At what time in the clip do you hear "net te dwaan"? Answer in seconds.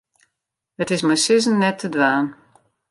1.59-2.27